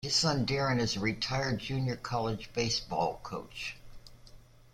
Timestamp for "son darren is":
0.15-0.95